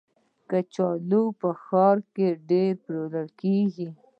کچالو 0.49 1.23
په 1.39 1.49
ښارونو 1.63 2.07
کې 2.15 2.27
ډېر 2.49 2.71
پلورل 2.83 3.29
کېږي 3.41 3.87